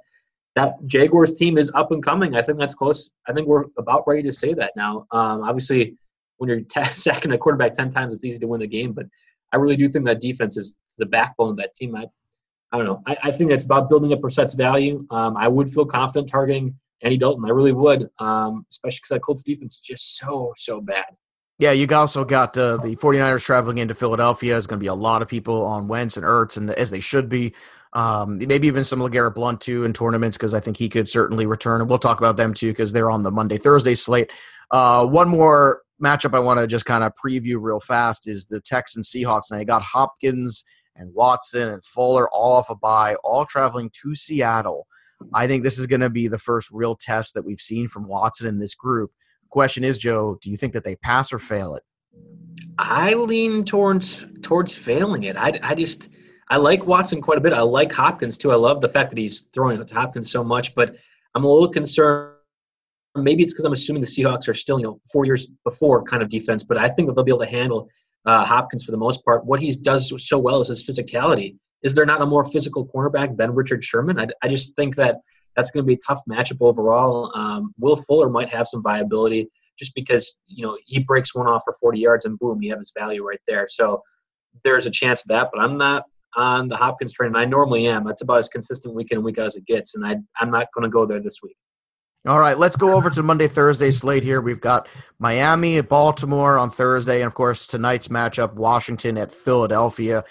[0.54, 2.34] that Jaguars team is up and coming.
[2.34, 3.10] I think that's close.
[3.26, 5.06] I think we're about ready to say that now.
[5.10, 5.96] Um, obviously,
[6.42, 8.92] when you're t- sacking a quarterback ten times, it's easy to win the game.
[8.92, 9.06] But
[9.52, 11.94] I really do think that defense is the backbone of that team.
[11.94, 12.06] I,
[12.72, 13.00] I don't know.
[13.06, 15.06] I, I think it's about building up Brissett's value.
[15.10, 17.44] Um, I would feel confident targeting Andy Dalton.
[17.46, 21.04] I really would, um, especially because that Colts defense is just so so bad.
[21.58, 24.54] Yeah, you also got uh, the 49ers traveling into Philadelphia.
[24.54, 27.00] There's going to be a lot of people on Wentz and Ertz, and as they
[27.00, 27.54] should be.
[27.94, 31.44] Um, maybe even some LeGarrette Blunt too in tournaments because I think he could certainly
[31.44, 31.82] return.
[31.82, 34.32] And we'll talk about them too because they're on the Monday Thursday slate.
[34.70, 38.60] Uh, one more matchup I want to just kind of preview real fast is the
[38.60, 39.50] Texans Seahawks.
[39.50, 40.64] And they got Hopkins
[40.96, 44.86] and Watson and Fuller all off a bye, all traveling to Seattle.
[45.32, 48.08] I think this is going to be the first real test that we've seen from
[48.08, 49.12] Watson in this group.
[49.50, 51.82] Question is, Joe, do you think that they pass or fail it?
[52.78, 55.36] I lean towards towards failing it.
[55.36, 56.10] I, I just
[56.48, 57.52] I like Watson quite a bit.
[57.52, 58.50] I like Hopkins too.
[58.50, 60.96] I love the fact that he's throwing Hopkins so much, but
[61.34, 62.31] I'm a little concerned.
[63.14, 66.22] Maybe it's because I'm assuming the Seahawks are still, you know, four years before kind
[66.22, 67.88] of defense, but I think that they'll be able to handle
[68.24, 69.44] uh, Hopkins for the most part.
[69.44, 71.56] What he does so well is his physicality.
[71.82, 74.18] Is there not a more physical cornerback than Richard Sherman?
[74.18, 75.16] I, I just think that
[75.56, 77.30] that's going to be a tough matchup overall.
[77.34, 79.48] Um, Will Fuller might have some viability
[79.78, 82.78] just because you know he breaks one off for 40 yards and boom, you have
[82.78, 83.66] his value right there.
[83.68, 84.02] So
[84.64, 86.04] there's a chance of that, but I'm not
[86.36, 87.28] on the Hopkins train.
[87.28, 88.04] and I normally am.
[88.04, 90.50] That's about as consistent week in and week out as it gets, and I I'm
[90.50, 91.56] not going to go there this week.
[92.24, 94.40] All right, let's go over to Monday Thursday slate here.
[94.40, 100.22] We've got Miami at Baltimore on Thursday, and of course tonight's matchup, Washington at Philadelphia.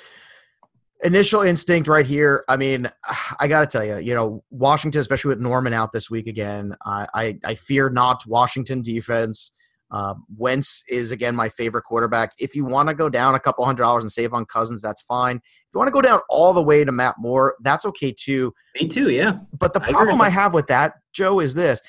[1.04, 2.46] Initial instinct right here.
[2.48, 2.90] I mean,
[3.42, 6.78] I got to tell you, you know, Washington, especially with Norman out this week again,
[6.86, 9.52] I I, I fear not Washington defense.
[9.92, 12.32] Uh, Wentz is again my favorite quarterback.
[12.40, 15.02] If you want to go down a couple hundred dollars and save on Cousins, that's
[15.02, 15.36] fine.
[15.38, 18.54] If you want to go down all the way to Matt Moore, that's okay too.
[18.80, 19.10] Me too.
[19.10, 19.40] Yeah.
[19.60, 21.82] But the I problem I have with that, Joe, is this: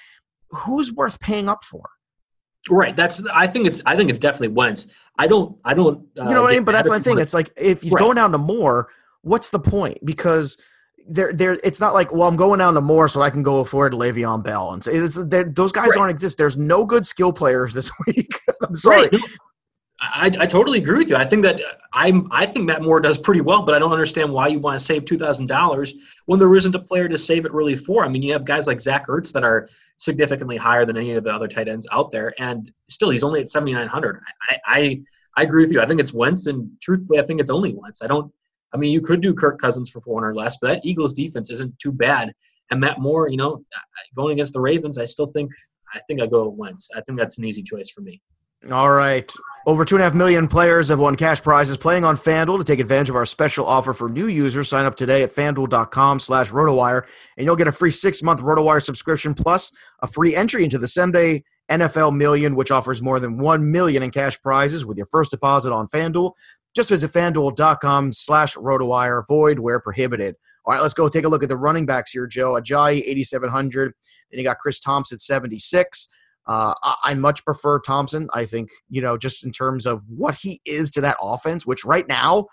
[0.51, 1.85] who's worth paying up for?
[2.71, 2.95] Right.
[2.95, 3.25] That's.
[3.33, 3.83] I think it's.
[3.87, 4.89] I think it's definitely Wentz.
[5.19, 5.57] I don't.
[5.65, 5.99] I don't.
[6.19, 6.65] Uh, You know what I mean?
[6.65, 7.19] But that's my thing.
[7.21, 8.03] It's like if you're Right.
[8.03, 8.89] going down to Moore,
[9.23, 9.99] what's the point?
[10.05, 10.57] Because
[11.09, 11.59] there, there.
[11.65, 14.43] It's not like well, I'm going down to Moore so I can go afford Le'Veon
[14.43, 15.95] Bell, and so it's, those guys Right.
[15.95, 16.39] don't exist.
[16.39, 18.29] There's no good skill players this week.
[18.67, 19.09] I'm sorry.
[19.13, 19.21] Right.
[20.05, 21.15] I, I totally agree with you.
[21.17, 21.61] I think that
[21.93, 22.27] I'm.
[22.33, 24.85] I think Matt Moore does pretty well, but I don't understand why you want to
[24.85, 25.95] save two thousand dollars
[26.27, 28.05] when there isn't a player to save it really for.
[28.05, 31.23] I mean, you have guys like Zach Ertz that are significantly higher than any of
[31.23, 34.21] the other tight ends out there, and still he's only at seventy nine hundred.
[34.51, 35.03] I, I
[35.37, 35.81] I agree with you.
[35.81, 38.03] I think it's Wentz, and truthfully, I think it's only Wentz.
[38.03, 38.33] I don't.
[38.75, 41.51] I mean, you could do Kirk Cousins for four hundred less, but that Eagles defense
[41.51, 42.33] isn't too bad.
[42.71, 43.63] And Matt Moore, you know,
[44.17, 45.51] going against the Ravens, I still think.
[45.95, 46.89] I think I go Wentz.
[46.97, 48.21] I think that's an easy choice for me.
[48.71, 49.31] All right.
[49.67, 52.59] Over 2.5 million players have won cash prizes playing on FanDuel.
[52.59, 56.21] To take advantage of our special offer for new users, sign up today at fanduel.com
[56.21, 57.05] slash RotoWire,
[57.37, 61.43] and you'll get a free six-month RotoWire subscription plus a free entry into the Sunday
[61.71, 65.73] NFL Million, which offers more than 1 million in cash prizes with your first deposit
[65.73, 66.33] on FanDuel.
[66.75, 70.37] Just visit fanduel.com slash RotoWire, void where prohibited.
[70.65, 72.53] All right, let's go take a look at the running backs here, Joe.
[72.53, 73.93] Ajayi, 8,700.
[74.31, 76.09] Then you got Chris Thompson, 76.
[76.47, 78.29] Uh, I, I much prefer Thompson.
[78.33, 81.85] I think you know just in terms of what he is to that offense, which
[81.85, 82.47] right now,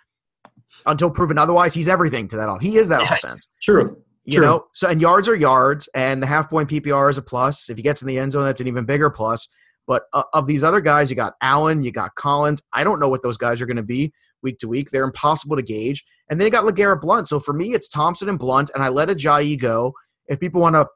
[0.86, 2.50] until proven otherwise, he's everything to that.
[2.50, 3.50] off- He is that Yes, offense.
[3.62, 3.98] True.
[4.26, 4.46] You True.
[4.46, 7.70] know, so and yards are yards, and the half point PPR is a plus.
[7.70, 9.48] If he gets in the end zone, that's an even bigger plus.
[9.90, 12.62] But uh, of these other guys, you got Allen, you got Collins.
[12.74, 14.92] I don't know what those guys are going to be week to week.
[14.92, 16.06] They're impossible to gauge.
[16.30, 17.28] And then you got LeGarrette Blunt.
[17.28, 19.96] So for me, it's Thompson and Blunt, and I let Ajayi go.
[20.28, 20.88] If people want to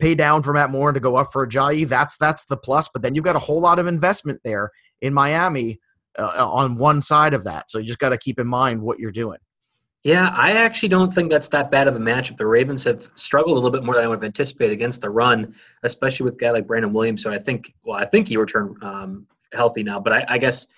[0.00, 2.90] pay down for Matt Moore and to go up for Ajayi, that's that's the plus.
[2.92, 5.80] But then you've got a whole lot of investment there in Miami
[6.18, 7.70] uh, on one side of that.
[7.70, 9.38] So you just got to keep in mind what you're doing.
[10.02, 12.38] Yeah, I actually don't think that's that bad of a matchup.
[12.38, 15.10] The Ravens have struggled a little bit more than I would have anticipated against the
[15.10, 17.22] run, especially with a guy like Brandon Williams.
[17.22, 20.68] So I think, well, I think he returned um, healthy now, but I, I, guess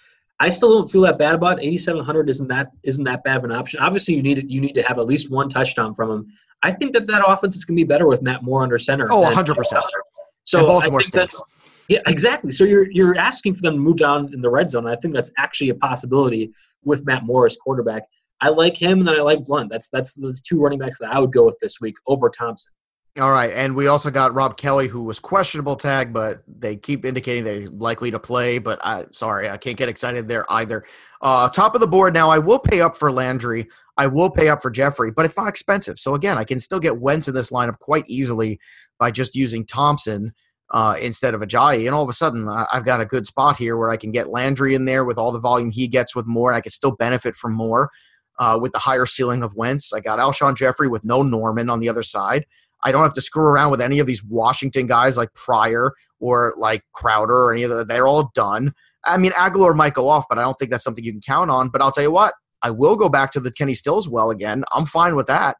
[0.40, 2.30] I still don't feel that bad about 8,700.
[2.30, 3.78] Isn't that isn't that bad of an option?
[3.78, 6.32] Obviously, you need you need to have at least one touchdown from him.
[6.64, 9.06] I think that that offense is going to be better with Matt Moore under center.
[9.08, 9.84] Oh, 100 percent.
[10.44, 11.40] So and Baltimore stinks.
[11.88, 12.50] Yeah, exactly.
[12.50, 14.86] So you're you're asking for them to move down in the red zone.
[14.88, 16.52] I think that's actually a possibility
[16.84, 18.02] with Matt Moore as quarterback.
[18.42, 19.70] I like him and I like Blount.
[19.70, 22.72] That's that's the two running backs that I would go with this week over Thompson.
[23.20, 27.04] All right, and we also got Rob Kelley, who was questionable tag, but they keep
[27.04, 28.58] indicating they're likely to play.
[28.58, 30.84] But I, sorry, I can't get excited there either.
[31.20, 32.30] Uh, top of the board now.
[32.30, 33.68] I will pay up for Landry.
[33.98, 35.98] I will pay up for Jeffery, but it's not expensive.
[35.98, 38.58] So again, I can still get Wentz in this lineup quite easily
[38.98, 40.32] by just using Thompson
[40.70, 41.84] uh, instead of Ajayi.
[41.84, 44.30] And all of a sudden, I've got a good spot here where I can get
[44.30, 46.92] Landry in there with all the volume he gets with Moore, And I can still
[46.92, 47.90] benefit from Moore
[48.42, 49.92] uh, with the higher ceiling of Wentz.
[49.92, 52.44] I got Alshon Jeffery with no Norman on the other side.
[52.82, 56.52] I don't have to screw around with any of these Washington guys like Pryor or
[56.56, 57.86] like Crowder or any of that.
[57.86, 58.74] They're all done.
[59.04, 61.52] I mean, Agholor might go off, but I don't think that's something you can count
[61.52, 61.68] on.
[61.68, 64.64] But I'll tell you what, I will go back to the Kenny Stills well again.
[64.72, 65.56] I'm fine with that.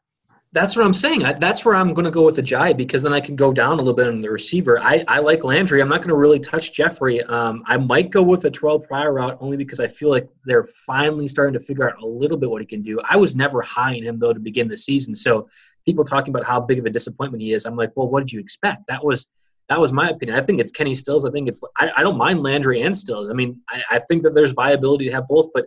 [0.53, 1.25] That's what I'm saying.
[1.25, 3.51] I, that's where I'm going to go with the Jai because then I can go
[3.51, 4.79] down a little bit on the receiver.
[4.79, 5.81] I, I like Landry.
[5.81, 7.23] I'm not going to really touch Jeffery.
[7.23, 10.63] Um, I might go with a Terrelle Pryor route only because I feel like they're
[10.85, 13.01] finally starting to figure out a little bit what he can do.
[13.09, 15.15] I was never high in him though to begin the season.
[15.15, 15.49] So
[15.87, 18.31] people talking about how big of a disappointment he is, I'm like, well, what did
[18.31, 18.83] you expect?
[18.87, 19.31] That was
[19.69, 20.37] that was my opinion.
[20.37, 21.25] I think it's Kenny Stills.
[21.25, 23.31] I think it's I, I don't mind Landry and Stills.
[23.31, 25.65] I mean, I, I think that there's viability to have both, but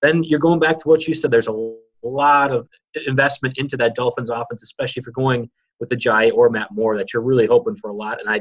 [0.00, 1.32] then you're going back to what you said.
[1.32, 2.68] There's a lot of
[3.06, 6.96] investment into that Dolphins offense, especially if you're going with the Jai or Matt Moore,
[6.96, 8.20] that you're really hoping for a lot.
[8.20, 8.40] And I,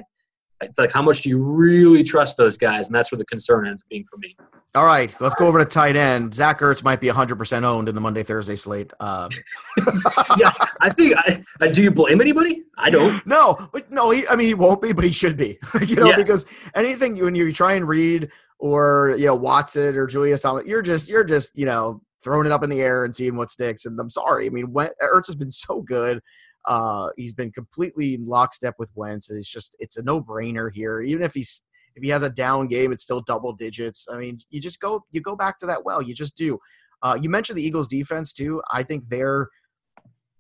[0.62, 2.88] it's like, how much do you really trust those guys?
[2.88, 4.36] And that's where the concern ends being for me.
[4.76, 6.34] All right, let's go over to tight end.
[6.34, 8.92] Zach Ertz might be 100% owned in the Monday Thursday slate.
[9.00, 9.30] Uh,
[10.38, 11.16] yeah, I think.
[11.18, 12.64] I, I, do you blame anybody?
[12.78, 13.26] I don't.
[13.26, 14.10] No, but no.
[14.12, 15.58] He, I mean, he won't be, but he should be.
[15.88, 16.18] you know, yes.
[16.18, 20.82] because anything when you try and read or you know Watson or Julius Thomas, you're
[20.82, 23.86] just you're just you know throwing it up in the air and seeing what sticks.
[23.86, 24.48] And I'm sorry.
[24.48, 26.22] I mean, Ertz has been so good.
[26.66, 29.30] Uh, he's been completely lockstep with Wentz.
[29.30, 31.02] It's just it's a no brainer here.
[31.02, 31.64] Even if he's
[31.96, 34.08] if he has a down game, it's still double digits.
[34.12, 36.02] I mean, you just go you go back to that well.
[36.02, 36.60] You just do.
[37.02, 38.62] Uh, you mentioned the Eagles defense too.
[38.72, 39.48] I think they're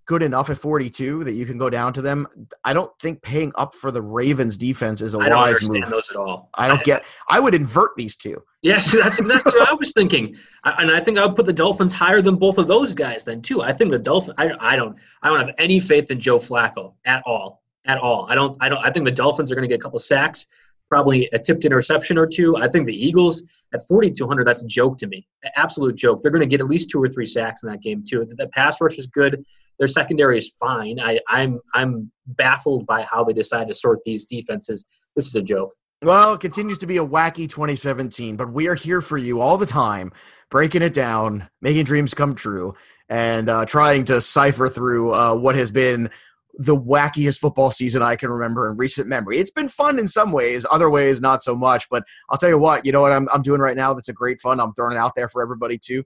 [0.07, 2.25] good enough at 42 that you can go down to them.
[2.63, 5.35] I don't think paying up for the Ravens defense is a I wise move.
[5.35, 6.49] I don't understand those at all.
[6.55, 7.03] I don't get.
[7.29, 8.41] I would invert these two.
[8.61, 11.93] Yes, that's exactly what I was thinking, and I think I would put the Dolphins
[11.93, 13.61] higher than both of those guys then too.
[13.61, 14.35] I think the Dolphins.
[14.39, 14.97] I, I don't.
[15.21, 17.61] I don't have any faith in Joe Flacco at all.
[17.85, 18.25] At all.
[18.29, 18.57] I don't.
[18.61, 18.83] I don't.
[18.83, 20.47] I think the Dolphins are going to get a couple sacks,
[20.89, 22.57] probably a tipped interception or two.
[22.57, 23.43] I think the Eagles
[23.73, 24.47] at 4,200.
[24.47, 25.27] That's a joke to me.
[25.43, 26.19] An absolute joke.
[26.21, 28.25] They're going to get at least two or three sacks in that game too.
[28.25, 29.45] The pass rush is good.
[29.79, 30.99] Their secondary is fine.
[30.99, 34.85] I, I'm I'm baffled by how they decide to sort these defenses.
[35.15, 35.73] This is a joke.
[36.03, 39.57] Well, it continues to be a wacky 2017, but we are here for you all
[39.57, 40.11] the time,
[40.51, 42.75] breaking it down, making dreams come true,
[43.09, 46.11] and uh, trying to cipher through uh, what has been
[46.59, 49.37] the wackiest football season I can remember in recent memory.
[49.37, 51.87] It's been fun in some ways, other ways not so much.
[51.89, 54.13] But I'll tell you what, you know what I'm, I'm doing right now that's a
[54.13, 54.59] great fun.
[54.59, 56.03] I'm throwing it out there for everybody too.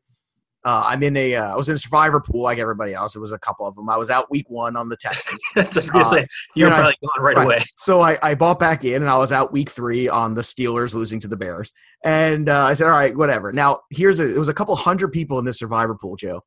[0.63, 1.35] Uh, I'm in a.
[1.35, 3.15] Uh, I was in a survivor pool like everybody else.
[3.15, 3.89] It was a couple of them.
[3.89, 5.41] I was out week one on the Texans.
[5.55, 7.59] I was gonna uh, say you're probably I, gone right, right, away.
[7.77, 10.93] So I, I bought back in, and I was out week three on the Steelers
[10.93, 11.71] losing to the Bears.
[12.03, 13.51] And uh, I said, all right, whatever.
[13.51, 14.35] Now here's a.
[14.35, 16.41] It was a couple hundred people in this survivor pool, Joe,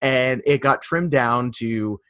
[0.00, 2.00] and it got trimmed down to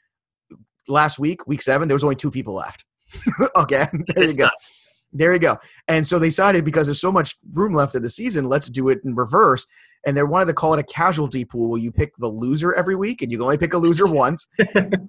[0.88, 1.86] last week, week seven.
[1.86, 2.86] There was only two people left.
[3.56, 4.44] okay, there it's you go.
[4.44, 4.81] Nuts.
[5.12, 5.58] There you go.
[5.88, 8.88] And so they decided because there's so much room left in the season, let's do
[8.88, 9.66] it in reverse
[10.06, 12.96] and they wanted to call it a casualty pool where you pick the loser every
[12.96, 14.48] week and you can only pick a loser once.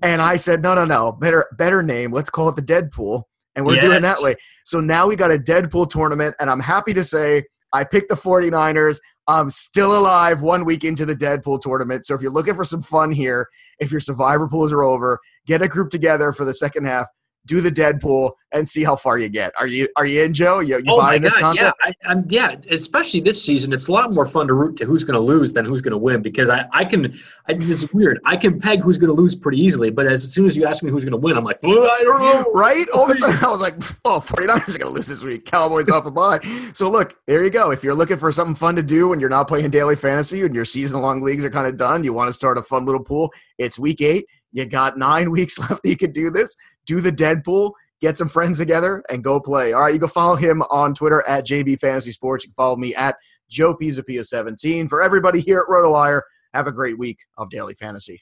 [0.01, 2.11] and I said, no, no, no, better better name.
[2.11, 3.23] Let's call it the Deadpool.
[3.55, 3.83] And we're yes.
[3.83, 4.35] doing that way.
[4.63, 8.15] So now we got a Deadpool tournament, and I'm happy to say I picked the
[8.15, 8.99] 49ers.
[9.27, 12.05] I'm still alive one week into the Deadpool tournament.
[12.05, 13.47] So if you're looking for some fun here,
[13.79, 17.05] if your survivor pools are over, get a group together for the second half.
[17.45, 19.51] Do the Deadpool, and see how far you get.
[19.59, 20.59] Are you are you in, Joe?
[20.59, 21.77] You, you oh buying my this God, concept?
[21.83, 22.55] Yeah, I, I'm, yeah.
[22.69, 25.51] Especially this season, it's a lot more fun to root to who's going to lose
[25.53, 27.19] than who's going to win because I, I can.
[27.49, 28.19] I, it's weird.
[28.25, 30.83] I can peg who's going to lose pretty easily, but as soon as you ask
[30.83, 32.51] me who's going to win, I'm like, "Oh, I don't know.
[32.53, 32.85] Right?
[32.93, 33.75] All of a sudden, I was like,
[34.05, 35.45] oh, 49ers are going to lose this week.
[35.45, 36.39] Cowboys off a bye.
[36.73, 37.71] So, look, there you go.
[37.71, 40.55] If you're looking for something fun to do and you're not playing daily fantasy and
[40.55, 43.03] your season long leagues are kind of done, you want to start a fun little
[43.03, 44.25] pool, it's week eight.
[44.51, 46.55] You got nine weeks left that you can do this.
[46.85, 47.71] Do the Deadpool
[48.03, 49.71] get some friends together and go play.
[49.71, 52.43] All right, you can follow him on Twitter at JB Fantasy Sports.
[52.43, 53.15] You can follow me at
[53.49, 54.89] Joe Pisapia17.
[54.89, 56.21] For everybody here at RotoWire,
[56.53, 58.21] have a great week of daily fantasy.